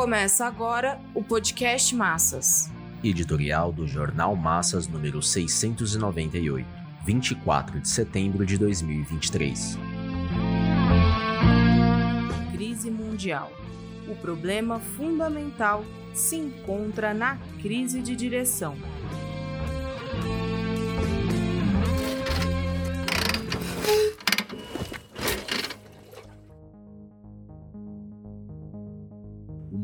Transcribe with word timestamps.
Começa 0.00 0.46
agora 0.46 0.98
o 1.14 1.22
podcast 1.22 1.94
Massas. 1.94 2.70
Editorial 3.04 3.70
do 3.70 3.86
Jornal 3.86 4.34
Massas 4.34 4.88
número 4.88 5.20
698, 5.20 6.66
24 7.04 7.80
de 7.80 7.86
setembro 7.86 8.46
de 8.46 8.56
2023. 8.56 9.78
Crise 12.50 12.90
mundial. 12.90 13.52
O 14.08 14.16
problema 14.16 14.80
fundamental 14.80 15.84
se 16.14 16.36
encontra 16.36 17.12
na 17.12 17.36
crise 17.60 18.00
de 18.00 18.16
direção. 18.16 18.78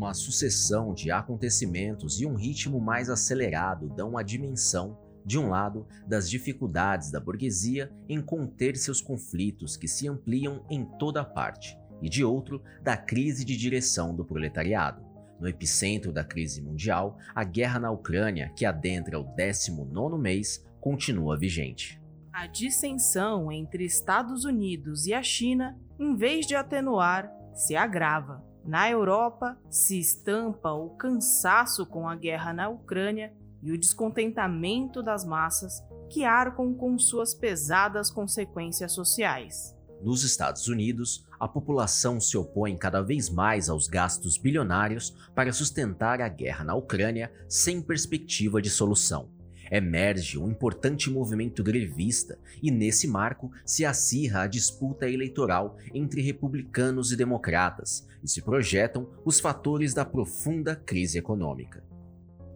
Uma 0.06 0.14
sucessão 0.14 0.94
de 0.94 1.10
acontecimentos 1.10 2.20
e 2.20 2.26
um 2.26 2.36
ritmo 2.36 2.80
mais 2.80 3.10
acelerado 3.10 3.88
dão 3.88 4.16
a 4.16 4.22
dimensão, 4.22 4.96
de 5.24 5.36
um 5.36 5.48
lado, 5.48 5.84
das 6.06 6.30
dificuldades 6.30 7.10
da 7.10 7.18
burguesia 7.18 7.90
em 8.08 8.22
conter 8.22 8.76
seus 8.76 9.00
conflitos 9.00 9.76
que 9.76 9.88
se 9.88 10.06
ampliam 10.06 10.64
em 10.70 10.84
toda 10.84 11.24
parte, 11.24 11.76
e 12.00 12.08
de 12.08 12.22
outro, 12.22 12.62
da 12.84 12.96
crise 12.96 13.44
de 13.44 13.56
direção 13.56 14.14
do 14.14 14.24
proletariado. 14.24 15.04
No 15.40 15.48
epicentro 15.48 16.12
da 16.12 16.22
crise 16.22 16.62
mundial, 16.62 17.18
a 17.34 17.42
guerra 17.42 17.80
na 17.80 17.90
Ucrânia, 17.90 18.52
que 18.54 18.64
adentra 18.64 19.18
o 19.18 19.24
19 19.24 20.22
mês, 20.22 20.64
continua 20.80 21.36
vigente. 21.36 22.00
A 22.32 22.46
dissensão 22.46 23.50
entre 23.50 23.84
Estados 23.84 24.44
Unidos 24.44 25.08
e 25.08 25.12
a 25.12 25.20
China, 25.20 25.76
em 25.98 26.14
vez 26.14 26.46
de 26.46 26.54
atenuar, 26.54 27.28
se 27.52 27.74
agrava. 27.74 28.46
Na 28.66 28.90
Europa, 28.90 29.56
se 29.70 29.98
estampa 30.00 30.72
o 30.72 30.90
cansaço 30.90 31.86
com 31.86 32.08
a 32.08 32.16
guerra 32.16 32.52
na 32.52 32.68
Ucrânia 32.68 33.32
e 33.62 33.70
o 33.70 33.78
descontentamento 33.78 35.04
das 35.04 35.24
massas 35.24 35.80
que 36.10 36.24
arcam 36.24 36.74
com 36.74 36.98
suas 36.98 37.32
pesadas 37.32 38.10
consequências 38.10 38.92
sociais. 38.92 39.76
Nos 40.02 40.24
Estados 40.24 40.66
Unidos, 40.66 41.24
a 41.38 41.46
população 41.46 42.20
se 42.20 42.36
opõe 42.36 42.76
cada 42.76 43.00
vez 43.00 43.30
mais 43.30 43.68
aos 43.68 43.86
gastos 43.86 44.36
bilionários 44.36 45.14
para 45.34 45.52
sustentar 45.52 46.20
a 46.20 46.28
guerra 46.28 46.64
na 46.64 46.74
Ucrânia 46.74 47.32
sem 47.48 47.80
perspectiva 47.80 48.60
de 48.60 48.68
solução. 48.68 49.35
Emerge 49.70 50.38
um 50.38 50.48
importante 50.48 51.10
movimento 51.10 51.62
grevista 51.62 52.38
e, 52.62 52.70
nesse 52.70 53.06
marco, 53.08 53.50
se 53.64 53.84
acirra 53.84 54.42
a 54.42 54.46
disputa 54.46 55.08
eleitoral 55.08 55.76
entre 55.94 56.20
republicanos 56.20 57.12
e 57.12 57.16
democratas 57.16 58.06
e 58.22 58.28
se 58.28 58.42
projetam 58.42 59.08
os 59.24 59.40
fatores 59.40 59.92
da 59.94 60.04
profunda 60.04 60.76
crise 60.76 61.18
econômica. 61.18 61.84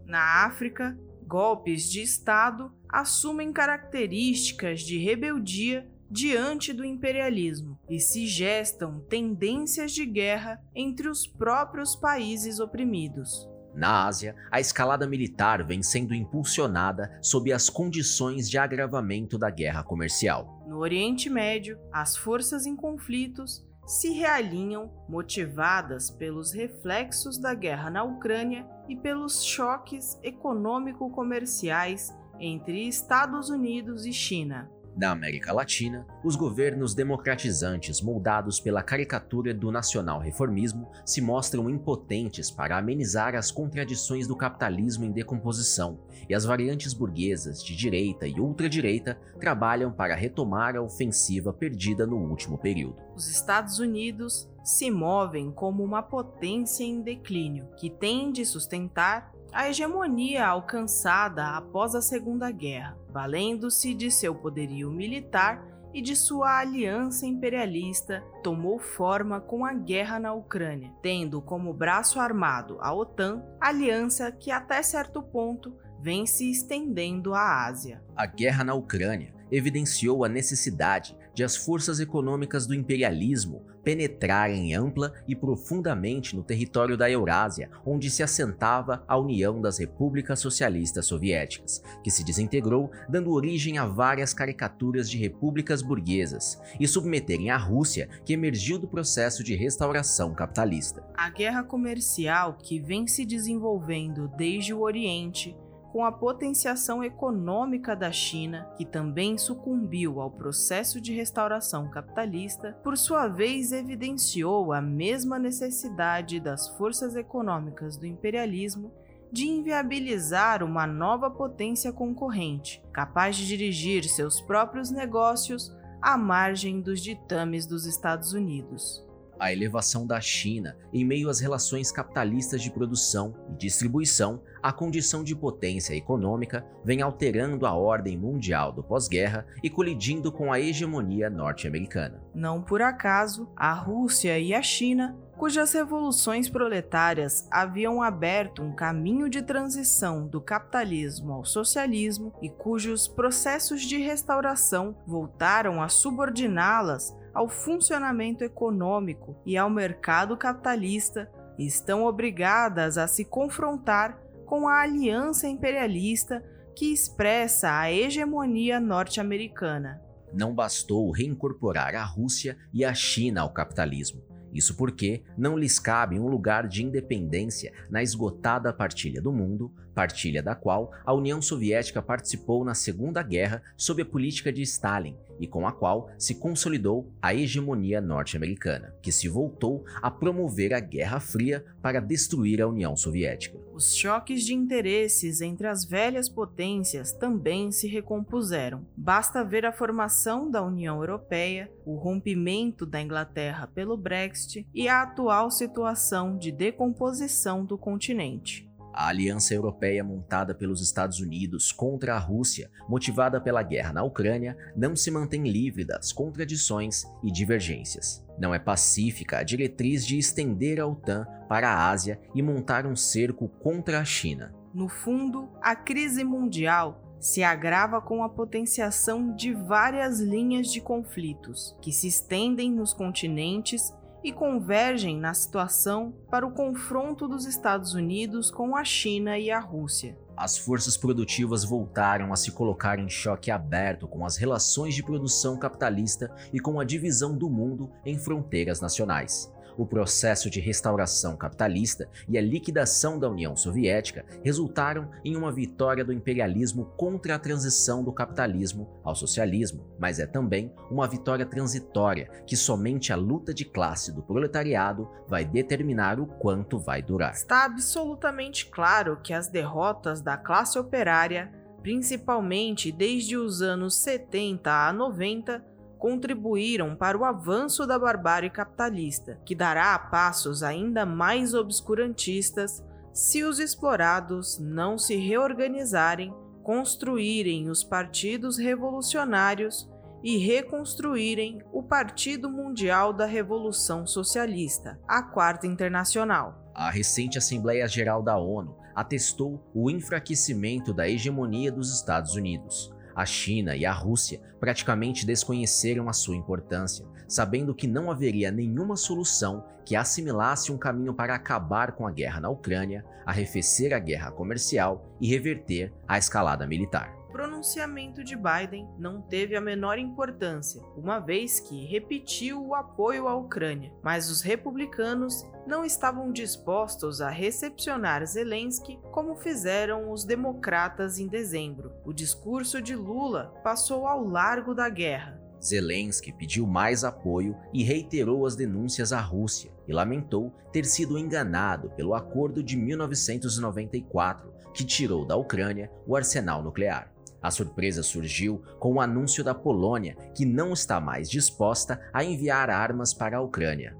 Na 0.06 0.44
África, 0.44 0.98
golpes 1.26 1.90
de 1.90 2.02
Estado 2.02 2.72
assumem 2.88 3.52
características 3.52 4.80
de 4.80 4.98
rebeldia 4.98 5.88
diante 6.10 6.72
do 6.72 6.84
imperialismo 6.84 7.78
e 7.88 8.00
se 8.00 8.26
gestam 8.26 9.00
tendências 9.08 9.92
de 9.92 10.04
guerra 10.04 10.60
entre 10.74 11.08
os 11.08 11.26
próprios 11.26 11.94
países 11.94 12.58
oprimidos. 12.58 13.48
Na 13.74 14.06
Ásia, 14.06 14.34
a 14.50 14.60
escalada 14.60 15.06
militar 15.06 15.64
vem 15.64 15.82
sendo 15.82 16.14
impulsionada 16.14 17.18
sob 17.22 17.52
as 17.52 17.68
condições 17.68 18.48
de 18.50 18.58
agravamento 18.58 19.38
da 19.38 19.50
guerra 19.50 19.82
comercial. 19.82 20.64
No 20.66 20.78
Oriente 20.78 21.30
Médio, 21.30 21.78
as 21.92 22.16
forças 22.16 22.66
em 22.66 22.74
conflitos 22.76 23.64
se 23.86 24.10
realinham 24.10 24.90
motivadas 25.08 26.10
pelos 26.10 26.52
reflexos 26.52 27.38
da 27.38 27.54
guerra 27.54 27.90
na 27.90 28.04
Ucrânia 28.04 28.64
e 28.88 28.96
pelos 28.96 29.44
choques 29.44 30.18
econômico-comerciais 30.22 32.14
entre 32.38 32.86
Estados 32.86 33.50
Unidos 33.50 34.06
e 34.06 34.12
China. 34.12 34.70
Na 34.96 35.12
América 35.12 35.52
Latina, 35.52 36.06
os 36.24 36.36
governos 36.36 36.94
democratizantes 36.94 38.02
moldados 38.02 38.58
pela 38.58 38.82
caricatura 38.82 39.54
do 39.54 39.70
nacional-reformismo 39.70 40.90
se 41.04 41.20
mostram 41.20 41.70
impotentes 41.70 42.50
para 42.50 42.76
amenizar 42.76 43.34
as 43.34 43.50
contradições 43.50 44.26
do 44.26 44.36
capitalismo 44.36 45.04
em 45.04 45.12
decomposição, 45.12 46.00
e 46.28 46.34
as 46.34 46.44
variantes 46.44 46.92
burguesas 46.92 47.62
de 47.62 47.76
direita 47.76 48.26
e 48.26 48.40
ultradireita 48.40 49.18
trabalham 49.38 49.92
para 49.92 50.14
retomar 50.14 50.76
a 50.76 50.82
ofensiva 50.82 51.52
perdida 51.52 52.06
no 52.06 52.16
último 52.16 52.58
período. 52.58 52.96
Os 53.14 53.28
Estados 53.28 53.78
Unidos 53.78 54.50
se 54.64 54.90
movem 54.90 55.50
como 55.50 55.82
uma 55.82 56.02
potência 56.02 56.84
em 56.84 57.00
declínio, 57.00 57.68
que 57.76 57.88
tem 57.88 58.30
de 58.30 58.44
sustentar 58.44 59.32
a 59.52 59.68
hegemonia 59.68 60.46
alcançada 60.46 61.56
após 61.56 61.94
a 61.94 62.02
Segunda 62.02 62.50
Guerra, 62.50 62.96
valendo-se 63.10 63.94
de 63.94 64.10
seu 64.10 64.34
poderio 64.34 64.90
militar 64.90 65.64
e 65.92 66.00
de 66.00 66.14
sua 66.14 66.60
aliança 66.60 67.26
imperialista, 67.26 68.22
tomou 68.44 68.78
forma 68.78 69.40
com 69.40 69.64
a 69.64 69.74
guerra 69.74 70.20
na 70.20 70.32
Ucrânia, 70.32 70.92
tendo 71.02 71.42
como 71.42 71.74
braço 71.74 72.20
armado 72.20 72.78
a 72.80 72.94
OTAN, 72.94 73.42
aliança 73.60 74.30
que 74.30 74.52
até 74.52 74.82
certo 74.82 75.20
ponto 75.20 75.76
vem 76.00 76.26
se 76.26 76.48
estendendo 76.48 77.34
à 77.34 77.66
Ásia. 77.66 78.02
A 78.14 78.26
guerra 78.26 78.62
na 78.62 78.74
Ucrânia 78.74 79.34
evidenciou 79.50 80.24
a 80.24 80.28
necessidade 80.28 81.16
de 81.34 81.44
as 81.44 81.56
forças 81.56 82.00
econômicas 82.00 82.66
do 82.66 82.74
imperialismo 82.74 83.64
penetrarem 83.82 84.74
ampla 84.74 85.12
e 85.26 85.34
profundamente 85.34 86.36
no 86.36 86.42
território 86.42 86.96
da 86.96 87.10
Eurásia, 87.10 87.70
onde 87.84 88.10
se 88.10 88.22
assentava 88.22 89.02
a 89.08 89.18
União 89.18 89.60
das 89.60 89.78
Repúblicas 89.78 90.38
Socialistas 90.40 91.06
Soviéticas, 91.06 91.82
que 92.02 92.10
se 92.10 92.24
desintegrou, 92.24 92.90
dando 93.08 93.32
origem 93.32 93.78
a 93.78 93.86
várias 93.86 94.34
caricaturas 94.34 95.08
de 95.08 95.18
repúblicas 95.18 95.82
burguesas, 95.82 96.60
e 96.78 96.86
submeterem 96.86 97.50
a 97.50 97.56
Rússia, 97.56 98.08
que 98.24 98.32
emergiu 98.32 98.78
do 98.78 98.88
processo 98.88 99.42
de 99.42 99.54
restauração 99.54 100.34
capitalista. 100.34 101.02
A 101.14 101.30
guerra 101.30 101.62
comercial 101.62 102.58
que 102.62 102.78
vem 102.78 103.06
se 103.06 103.24
desenvolvendo 103.24 104.28
desde 104.36 104.74
o 104.74 104.80
Oriente 104.80 105.56
com 105.92 106.04
a 106.04 106.12
potenciação 106.12 107.02
econômica 107.02 107.96
da 107.96 108.12
China, 108.12 108.70
que 108.76 108.84
também 108.84 109.36
sucumbiu 109.36 110.20
ao 110.20 110.30
processo 110.30 111.00
de 111.00 111.12
restauração 111.12 111.90
capitalista, 111.90 112.78
por 112.84 112.96
sua 112.96 113.26
vez 113.26 113.72
evidenciou 113.72 114.72
a 114.72 114.80
mesma 114.80 115.38
necessidade 115.38 116.38
das 116.38 116.68
forças 116.76 117.16
econômicas 117.16 117.96
do 117.96 118.06
imperialismo 118.06 118.92
de 119.32 119.46
inviabilizar 119.46 120.62
uma 120.62 120.86
nova 120.86 121.30
potência 121.30 121.92
concorrente, 121.92 122.82
capaz 122.92 123.36
de 123.36 123.46
dirigir 123.46 124.04
seus 124.04 124.40
próprios 124.40 124.90
negócios 124.90 125.74
à 126.00 126.16
margem 126.16 126.80
dos 126.80 127.00
ditames 127.00 127.66
dos 127.66 127.86
Estados 127.86 128.32
Unidos 128.32 129.08
a 129.40 129.52
elevação 129.52 130.06
da 130.06 130.20
China 130.20 130.76
em 130.92 131.04
meio 131.04 131.30
às 131.30 131.40
relações 131.40 131.90
capitalistas 131.90 132.62
de 132.62 132.70
produção 132.70 133.34
e 133.50 133.56
distribuição, 133.56 134.42
a 134.62 134.72
condição 134.72 135.24
de 135.24 135.34
potência 135.34 135.94
econômica 135.94 136.64
vem 136.84 137.00
alterando 137.00 137.66
a 137.66 137.74
ordem 137.74 138.16
mundial 138.16 138.70
do 138.70 138.84
pós-guerra 138.84 139.46
e 139.62 139.70
colidindo 139.70 140.30
com 140.30 140.52
a 140.52 140.60
hegemonia 140.60 141.30
norte-americana. 141.30 142.22
Não 142.34 142.62
por 142.62 142.82
acaso, 142.82 143.48
a 143.56 143.72
Rússia 143.72 144.38
e 144.38 144.54
a 144.54 144.62
China 144.62 145.16
cujas 145.40 145.72
revoluções 145.72 146.50
proletárias 146.50 147.48
haviam 147.50 148.02
aberto 148.02 148.62
um 148.62 148.74
caminho 148.74 149.26
de 149.26 149.40
transição 149.40 150.26
do 150.26 150.38
capitalismo 150.38 151.32
ao 151.32 151.46
socialismo 151.46 152.34
e 152.42 152.50
cujos 152.50 153.08
processos 153.08 153.80
de 153.80 153.96
restauração 153.96 154.94
voltaram 155.06 155.82
a 155.82 155.88
subordiná-las 155.88 157.16
ao 157.34 157.48
funcionamento 157.48 158.44
econômico 158.44 159.36
e 159.46 159.56
ao 159.56 159.70
mercado 159.70 160.36
capitalista, 160.36 161.30
estão 161.58 162.04
obrigadas 162.04 162.96
a 162.98 163.06
se 163.06 163.24
confrontar 163.24 164.18
com 164.46 164.66
a 164.66 164.80
aliança 164.80 165.46
imperialista 165.46 166.42
que 166.74 166.92
expressa 166.92 167.78
a 167.78 167.92
hegemonia 167.92 168.80
norte-americana. 168.80 170.00
Não 170.32 170.54
bastou 170.54 171.10
reincorporar 171.10 171.94
a 171.94 172.04
Rússia 172.04 172.56
e 172.72 172.84
a 172.84 172.94
China 172.94 173.42
ao 173.42 173.52
capitalismo. 173.52 174.22
Isso 174.52 174.76
porque 174.76 175.22
não 175.36 175.56
lhes 175.56 175.78
cabe 175.78 176.18
um 176.18 176.26
lugar 176.26 176.66
de 176.66 176.84
independência 176.84 177.72
na 177.88 178.02
esgotada 178.02 178.72
partilha 178.72 179.22
do 179.22 179.32
mundo, 179.32 179.72
partilha 179.94 180.42
da 180.42 180.54
qual 180.54 180.92
a 181.04 181.12
União 181.12 181.40
Soviética 181.40 182.00
participou 182.00 182.64
na 182.64 182.74
Segunda 182.74 183.22
Guerra 183.22 183.62
sob 183.76 184.02
a 184.02 184.06
política 184.06 184.52
de 184.52 184.62
Stalin 184.62 185.16
e 185.40 185.46
com 185.46 185.66
a 185.66 185.72
qual 185.72 186.10
se 186.18 186.34
consolidou 186.34 187.10
a 187.20 187.34
hegemonia 187.34 188.00
norte-americana, 188.00 188.94
que 189.00 189.10
se 189.10 189.26
voltou 189.26 189.84
a 190.02 190.10
promover 190.10 190.74
a 190.74 190.80
Guerra 190.80 191.18
Fria 191.18 191.64
para 191.80 191.98
destruir 191.98 192.60
a 192.60 192.68
União 192.68 192.94
Soviética. 192.94 193.58
Os 193.72 193.96
choques 193.96 194.44
de 194.44 194.54
interesses 194.54 195.40
entre 195.40 195.66
as 195.66 195.84
velhas 195.84 196.28
potências 196.28 197.12
também 197.12 197.72
se 197.72 197.88
recompuseram. 197.88 198.86
Basta 198.94 199.42
ver 199.42 199.64
a 199.64 199.72
formação 199.72 200.50
da 200.50 200.62
União 200.62 200.98
Europeia, 200.98 201.72
o 201.86 201.94
rompimento 201.94 202.84
da 202.84 203.00
Inglaterra 203.00 203.66
pelo 203.66 203.96
Brexit 203.96 204.66
e 204.74 204.88
a 204.88 205.02
atual 205.02 205.50
situação 205.50 206.36
de 206.36 206.52
decomposição 206.52 207.64
do 207.64 207.78
continente. 207.78 208.69
A 208.92 209.08
aliança 209.08 209.54
europeia 209.54 210.02
montada 210.02 210.54
pelos 210.54 210.80
Estados 210.80 211.20
Unidos 211.20 211.72
contra 211.72 212.14
a 212.14 212.18
Rússia, 212.18 212.70
motivada 212.88 213.40
pela 213.40 213.62
guerra 213.62 213.92
na 213.92 214.02
Ucrânia, 214.02 214.56
não 214.76 214.96
se 214.96 215.10
mantém 215.10 215.42
livre 215.44 215.84
das 215.84 216.12
contradições 216.12 217.04
e 217.22 217.30
divergências. 217.30 218.24
Não 218.38 218.54
é 218.54 218.58
pacífica 218.58 219.38
a 219.38 219.42
diretriz 219.42 220.06
de 220.06 220.18
estender 220.18 220.80
a 220.80 220.86
OTAN 220.86 221.26
para 221.48 221.70
a 221.70 221.90
Ásia 221.90 222.20
e 222.34 222.42
montar 222.42 222.86
um 222.86 222.96
cerco 222.96 223.48
contra 223.48 224.00
a 224.00 224.04
China. 224.04 224.54
No 224.72 224.88
fundo, 224.88 225.48
a 225.60 225.74
crise 225.74 226.22
mundial 226.24 227.10
se 227.20 227.42
agrava 227.42 228.00
com 228.00 228.24
a 228.24 228.28
potenciação 228.28 229.34
de 229.34 229.52
várias 229.52 230.20
linhas 230.20 230.72
de 230.72 230.80
conflitos 230.80 231.76
que 231.82 231.92
se 231.92 232.08
estendem 232.08 232.72
nos 232.72 232.94
continentes 232.94 233.94
e 234.22 234.32
convergem 234.32 235.18
na 235.18 235.34
situação 235.34 236.14
para 236.30 236.46
o 236.46 236.52
confronto 236.52 237.26
dos 237.26 237.46
Estados 237.46 237.94
Unidos 237.94 238.50
com 238.50 238.76
a 238.76 238.84
China 238.84 239.38
e 239.38 239.50
a 239.50 239.58
Rússia. 239.58 240.18
As 240.36 240.56
forças 240.56 240.96
produtivas 240.96 241.64
voltaram 241.64 242.32
a 242.32 242.36
se 242.36 242.50
colocar 242.52 242.98
em 242.98 243.08
choque 243.08 243.50
aberto 243.50 244.08
com 244.08 244.24
as 244.24 244.36
relações 244.36 244.94
de 244.94 245.02
produção 245.02 245.58
capitalista 245.58 246.34
e 246.52 246.58
com 246.58 246.80
a 246.80 246.84
divisão 246.84 247.36
do 247.36 247.50
mundo 247.50 247.90
em 248.04 248.18
fronteiras 248.18 248.80
nacionais 248.80 249.52
o 249.80 249.86
processo 249.86 250.50
de 250.50 250.60
restauração 250.60 251.34
capitalista 251.38 252.06
e 252.28 252.36
a 252.36 252.42
liquidação 252.42 253.18
da 253.18 253.30
União 253.30 253.56
Soviética 253.56 254.26
resultaram 254.44 255.10
em 255.24 255.34
uma 255.34 255.50
vitória 255.50 256.04
do 256.04 256.12
imperialismo 256.12 256.84
contra 256.98 257.34
a 257.34 257.38
transição 257.38 258.04
do 258.04 258.12
capitalismo 258.12 259.00
ao 259.02 259.14
socialismo, 259.14 259.86
mas 259.98 260.18
é 260.18 260.26
também 260.26 260.70
uma 260.90 261.08
vitória 261.08 261.46
transitória 261.46 262.30
que 262.46 262.58
somente 262.58 263.10
a 263.10 263.16
luta 263.16 263.54
de 263.54 263.64
classe 263.64 264.12
do 264.12 264.22
proletariado 264.22 265.08
vai 265.26 265.46
determinar 265.46 266.20
o 266.20 266.26
quanto 266.26 266.78
vai 266.78 267.00
durar. 267.00 267.32
Está 267.32 267.64
absolutamente 267.64 268.66
claro 268.66 269.18
que 269.22 269.32
as 269.32 269.48
derrotas 269.48 270.20
da 270.20 270.36
classe 270.36 270.78
operária, 270.78 271.50
principalmente 271.80 272.92
desde 272.92 273.34
os 273.34 273.62
anos 273.62 273.94
70 273.96 274.70
a 274.70 274.92
90, 274.92 275.69
contribuíram 276.00 276.96
para 276.96 277.16
o 277.16 277.26
avanço 277.26 277.86
da 277.86 277.98
barbárie 277.98 278.48
capitalista, 278.48 279.38
que 279.44 279.54
dará 279.54 279.96
passos 279.98 280.62
ainda 280.62 281.04
mais 281.04 281.52
obscurantistas 281.52 282.82
se 283.12 283.44
os 283.44 283.58
explorados 283.58 284.58
não 284.58 284.96
se 284.96 285.14
reorganizarem, 285.16 286.34
construírem 286.62 287.68
os 287.68 287.84
partidos 287.84 288.56
revolucionários 288.56 289.90
e 290.22 290.38
reconstruírem 290.38 291.62
o 291.70 291.82
Partido 291.82 292.48
Mundial 292.48 293.12
da 293.12 293.26
Revolução 293.26 294.06
Socialista, 294.06 294.98
a 295.06 295.22
Quarta 295.22 295.66
Internacional. 295.66 296.72
A 296.74 296.90
recente 296.90 297.36
Assembleia 297.36 297.86
Geral 297.86 298.22
da 298.22 298.38
ONU 298.38 298.74
atestou 298.94 299.62
o 299.74 299.90
enfraquecimento 299.90 300.94
da 300.94 301.06
hegemonia 301.06 301.70
dos 301.70 301.94
Estados 301.94 302.34
Unidos 302.34 302.90
a 303.14 303.24
China 303.24 303.76
e 303.76 303.84
a 303.84 303.92
Rússia 303.92 304.40
praticamente 304.58 305.26
desconheceram 305.26 306.08
a 306.08 306.12
sua 306.12 306.36
importância, 306.36 307.06
sabendo 307.28 307.74
que 307.74 307.86
não 307.86 308.10
haveria 308.10 308.50
nenhuma 308.50 308.96
solução 308.96 309.64
que 309.84 309.96
assimilasse 309.96 310.70
um 310.70 310.78
caminho 310.78 311.14
para 311.14 311.34
acabar 311.34 311.92
com 311.92 312.06
a 312.06 312.10
guerra 312.10 312.40
na 312.40 312.48
Ucrânia, 312.48 313.04
arrefecer 313.24 313.92
a 313.92 313.98
guerra 313.98 314.30
comercial 314.30 315.16
e 315.20 315.28
reverter 315.28 315.92
a 316.06 316.18
escalada 316.18 316.66
militar 316.66 317.20
pronunciamento 317.60 318.24
de 318.24 318.34
Biden 318.34 318.88
não 318.98 319.20
teve 319.20 319.54
a 319.54 319.60
menor 319.60 319.98
importância, 319.98 320.80
uma 320.96 321.18
vez 321.18 321.60
que 321.60 321.84
repetiu 321.84 322.66
o 322.66 322.74
apoio 322.74 323.28
à 323.28 323.36
Ucrânia, 323.36 323.92
mas 324.02 324.30
os 324.30 324.40
republicanos 324.40 325.46
não 325.66 325.84
estavam 325.84 326.32
dispostos 326.32 327.20
a 327.20 327.28
recepcionar 327.28 328.24
Zelensky 328.24 328.98
como 329.12 329.36
fizeram 329.36 330.10
os 330.10 330.24
democratas 330.24 331.18
em 331.18 331.28
dezembro. 331.28 331.92
O 332.02 332.14
discurso 332.14 332.80
de 332.80 332.96
Lula 332.96 333.52
passou 333.62 334.06
ao 334.06 334.24
largo 334.24 334.74
da 334.74 334.88
guerra. 334.88 335.38
Zelensky 335.62 336.32
pediu 336.32 336.66
mais 336.66 337.04
apoio 337.04 337.54
e 337.74 337.82
reiterou 337.82 338.46
as 338.46 338.56
denúncias 338.56 339.12
à 339.12 339.20
Rússia 339.20 339.70
e 339.86 339.92
lamentou 339.92 340.50
ter 340.72 340.86
sido 340.86 341.18
enganado 341.18 341.90
pelo 341.90 342.14
acordo 342.14 342.62
de 342.62 342.74
1994 342.74 344.50
que 344.72 344.82
tirou 344.82 345.26
da 345.26 345.36
Ucrânia 345.36 345.90
o 346.06 346.16
arsenal 346.16 346.62
nuclear. 346.62 347.12
A 347.42 347.50
surpresa 347.50 348.02
surgiu 348.02 348.62
com 348.78 348.94
o 348.94 349.00
anúncio 349.00 349.42
da 349.42 349.54
Polônia, 349.54 350.16
que 350.34 350.44
não 350.44 350.72
está 350.72 351.00
mais 351.00 351.30
disposta 351.30 352.00
a 352.12 352.22
enviar 352.22 352.68
armas 352.68 353.14
para 353.14 353.38
a 353.38 353.40
Ucrânia. 353.40 353.96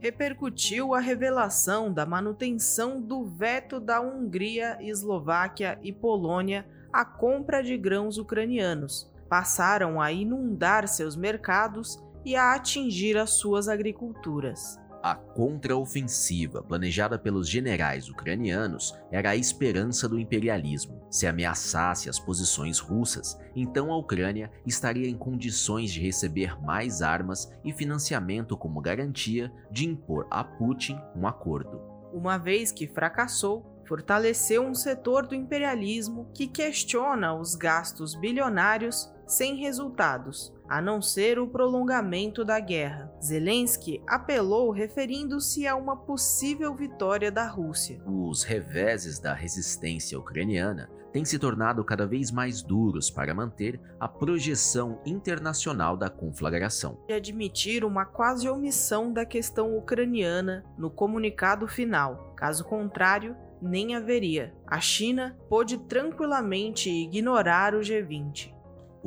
Repercutiu 0.00 0.94
a 0.94 1.00
revelação 1.00 1.92
da 1.92 2.06
manutenção 2.06 3.00
do 3.00 3.24
veto 3.24 3.80
da 3.80 4.00
Hungria, 4.00 4.78
Eslováquia 4.80 5.78
e 5.82 5.92
Polônia 5.92 6.66
à 6.92 7.04
compra 7.04 7.62
de 7.62 7.76
grãos 7.76 8.16
ucranianos. 8.16 9.10
Passaram 9.28 10.00
a 10.00 10.10
inundar 10.12 10.88
seus 10.88 11.16
mercados 11.16 12.02
e 12.24 12.36
a 12.36 12.54
atingir 12.54 13.16
as 13.18 13.30
suas 13.30 13.68
agriculturas. 13.68 14.78
A 15.02 15.14
contraofensiva 15.14 16.62
planejada 16.62 17.18
pelos 17.18 17.48
generais 17.48 18.08
ucranianos 18.08 18.94
era 19.12 19.30
a 19.30 19.36
esperança 19.36 20.08
do 20.08 20.18
imperialismo. 20.18 21.00
Se 21.08 21.26
ameaçasse 21.26 22.08
as 22.08 22.18
posições 22.18 22.80
russas, 22.80 23.38
então 23.54 23.92
a 23.92 23.96
Ucrânia 23.96 24.50
estaria 24.66 25.08
em 25.08 25.16
condições 25.16 25.92
de 25.92 26.00
receber 26.00 26.60
mais 26.60 27.00
armas 27.00 27.50
e 27.64 27.72
financiamento 27.72 28.56
como 28.56 28.80
garantia 28.80 29.52
de 29.70 29.86
impor 29.86 30.26
a 30.30 30.42
Putin 30.42 31.00
um 31.14 31.26
acordo. 31.26 31.80
Uma 32.12 32.36
vez 32.36 32.72
que 32.72 32.88
fracassou, 32.88 33.82
fortaleceu 33.86 34.62
um 34.62 34.74
setor 34.74 35.26
do 35.26 35.34
imperialismo 35.34 36.28
que 36.34 36.48
questiona 36.48 37.34
os 37.34 37.54
gastos 37.54 38.14
bilionários 38.14 39.12
sem 39.26 39.56
resultados, 39.56 40.52
a 40.68 40.80
não 40.80 41.00
ser 41.00 41.38
o 41.38 41.48
prolongamento 41.48 42.44
da 42.44 42.60
guerra. 42.60 43.10
Zelensky 43.22 44.02
apelou 44.06 44.70
referindo-se 44.70 45.66
a 45.66 45.74
uma 45.74 45.96
possível 45.96 46.74
vitória 46.74 47.32
da 47.32 47.46
Rússia. 47.46 48.00
Os 48.06 48.42
reveses 48.42 49.18
da 49.18 49.32
resistência 49.32 50.18
ucraniana 50.18 50.90
têm 51.12 51.24
se 51.24 51.38
tornado 51.38 51.82
cada 51.84 52.06
vez 52.06 52.30
mais 52.30 52.62
duros 52.62 53.10
para 53.10 53.34
manter 53.34 53.80
a 53.98 54.06
projeção 54.06 55.00
internacional 55.06 55.96
da 55.96 56.10
conflagração. 56.10 56.98
E 57.08 57.12
admitir 57.12 57.84
uma 57.84 58.04
quase 58.04 58.48
omissão 58.48 59.12
da 59.12 59.24
questão 59.24 59.76
ucraniana 59.76 60.64
no 60.76 60.90
comunicado 60.90 61.66
final. 61.66 62.34
Caso 62.36 62.64
contrário, 62.64 63.34
nem 63.60 63.96
haveria. 63.96 64.54
A 64.66 64.80
China 64.80 65.36
pôde 65.48 65.78
tranquilamente 65.78 66.90
ignorar 66.90 67.74
o 67.74 67.80
G20. 67.80 68.57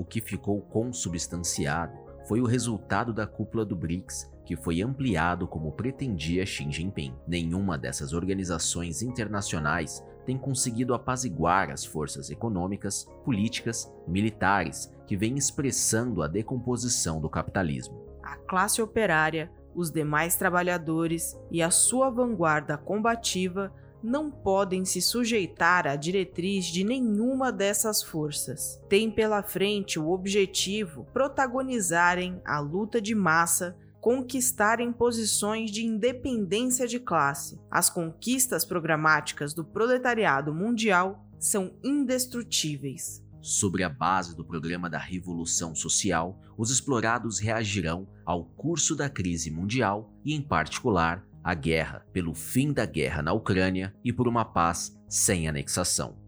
O 0.02 0.04
que 0.04 0.20
ficou 0.20 0.60
consubstanciado 0.62 1.96
foi 2.28 2.42
o 2.42 2.48
resultado 2.48 3.14
da 3.14 3.28
cúpula 3.28 3.64
do 3.64 3.76
BRICS, 3.76 4.34
que 4.44 4.56
foi 4.56 4.82
ampliado 4.82 5.48
como 5.48 5.74
pretendia 5.74 6.44
Xi 6.44 6.66
Jinping. 6.72 7.14
Nenhuma 7.28 7.78
dessas 7.78 8.12
organizações 8.12 9.04
internacionais 9.04 10.04
tem 10.26 10.40
conseguido 10.40 10.96
apaziguar 10.96 11.70
as 11.70 11.86
forças 11.86 12.32
econômicas, 12.32 13.08
políticas 13.24 13.94
e 14.08 14.10
militares 14.10 14.92
que 15.06 15.16
vêm 15.16 15.36
expressando 15.36 16.24
a 16.24 16.28
decomposição 16.28 17.22
do 17.22 17.30
capitalismo. 17.30 18.04
A 18.24 18.38
classe 18.38 18.82
operária, 18.82 19.52
os 19.76 19.92
demais 19.92 20.36
trabalhadores 20.36 21.40
e 21.52 21.62
a 21.62 21.70
sua 21.70 22.10
vanguarda 22.10 22.76
combativa 22.76 23.72
não 24.04 24.32
podem 24.32 24.86
se 24.86 25.02
sujeitar 25.02 25.88
à 25.88 25.96
diretriz 25.96 26.66
de 26.66 26.84
nenhuma 26.84 27.52
dessas 27.52 28.02
forças. 28.02 28.82
Têm 28.90 29.12
pela 29.12 29.44
frente 29.44 30.00
o 30.00 30.10
objetivo 30.10 31.06
protagonizarem 31.14 32.42
a 32.46 32.60
luta 32.60 33.02
de 33.02 33.14
massa 33.14 33.78
conquistarem 34.02 34.92
posições 34.92 35.70
de 35.70 35.86
independência 35.86 36.88
de 36.88 37.00
classe. 37.00 37.60
As 37.70 37.90
conquistas 37.90 38.66
programáticas 38.66 39.54
do 39.54 39.64
proletariado 39.64 40.54
mundial 40.54 41.24
são 41.40 41.72
indestrutíveis. 41.84 43.24
Sobre 43.42 43.84
a 43.84 43.90
base 43.90 44.36
do 44.36 44.46
programa 44.46 44.90
da 44.90 45.00
Revolução 45.00 45.74
Social, 45.74 46.40
os 46.58 46.70
explorados 46.70 47.40
reagirão 47.40 48.08
ao 48.26 48.46
curso 48.46 48.96
da 48.96 49.10
crise 49.10 49.50
mundial 49.50 50.12
e, 50.24 50.36
em 50.36 50.42
particular, 50.42 51.26
a 51.44 51.54
guerra 51.54 52.06
pelo 52.14 52.34
fim 52.34 52.72
da 52.72 52.86
guerra 52.86 53.22
na 53.22 53.34
Ucrânia 53.34 53.94
e 54.04 54.14
por 54.14 54.28
uma 54.28 54.46
paz 54.46 54.96
sem 55.08 55.48
anexação. 55.48 56.22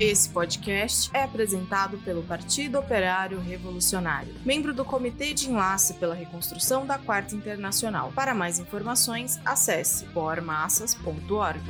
Esse 0.00 0.28
podcast 0.28 1.10
é 1.12 1.24
apresentado 1.24 1.98
pelo 1.98 2.22
Partido 2.22 2.78
Operário 2.78 3.40
Revolucionário, 3.40 4.32
membro 4.44 4.72
do 4.72 4.84
Comitê 4.84 5.34
de 5.34 5.50
Enlace 5.50 5.94
pela 5.94 6.14
Reconstrução 6.14 6.86
da 6.86 6.98
Quarta 6.98 7.34
Internacional. 7.34 8.12
Para 8.14 8.32
mais 8.32 8.60
informações, 8.60 9.40
acesse 9.44 10.04
pormassas.org. 10.06 11.60